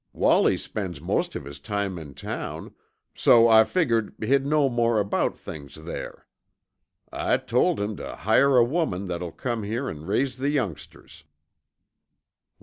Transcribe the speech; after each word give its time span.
"Wallie 0.13 0.57
spends 0.57 0.99
most 0.99 1.35
of 1.35 1.45
his 1.45 1.59
time 1.59 1.99
in 1.99 2.15
town, 2.15 2.73
so 3.13 3.47
I 3.47 3.63
figgered 3.63 4.13
he'd 4.19 4.47
know 4.47 4.67
more 4.67 4.99
about 4.99 5.37
things 5.37 5.75
there. 5.75 6.25
I 7.11 7.37
told 7.37 7.79
him 7.79 7.97
tuh 7.97 8.15
hire 8.15 8.57
a 8.57 8.63
woman 8.63 9.05
that'll 9.05 9.31
come 9.31 9.61
here 9.61 9.87
an' 9.87 10.07
raise 10.07 10.37
the 10.37 10.49
youngsters." 10.49 11.23